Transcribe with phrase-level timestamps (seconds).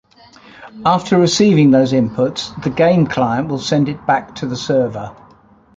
[0.83, 5.15] After receiving those inputs, the game client will send it back to the server.